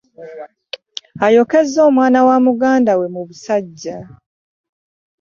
[1.25, 3.97] Ayokezza omwana wa mugandawe mu busajja.